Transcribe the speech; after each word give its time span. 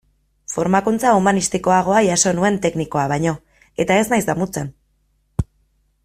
Formakuntza 0.51 1.09
humanistikoagoa 1.17 1.99
jaso 2.07 2.33
nuen 2.39 2.57
teknikoa 2.65 3.03
baino, 3.11 3.33
eta 3.85 3.99
ez 4.05 4.11
naiz 4.15 4.23
damutzen. 4.31 4.73